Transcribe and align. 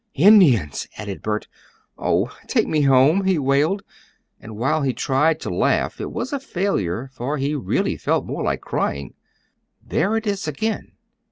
"Indians!" 0.15 0.87
added 0.97 1.21
Bert. 1.21 1.47
"Oh, 1.95 2.35
take 2.47 2.67
me 2.67 2.81
home!" 2.81 3.23
he 3.25 3.37
wailed, 3.37 3.83
and 4.39 4.57
while 4.57 4.81
he 4.81 4.93
tried 4.95 5.39
to 5.41 5.53
laugh, 5.53 6.01
it 6.01 6.11
was 6.11 6.33
a 6.33 6.39
failure, 6.39 7.11
for 7.13 7.37
he 7.37 7.53
really 7.53 7.97
felt 7.97 8.25
more 8.25 8.41
like 8.41 8.61
crying. 8.61 9.13
"There 9.79 10.17
it 10.17 10.25
is 10.25 10.47
again. 10.47 10.93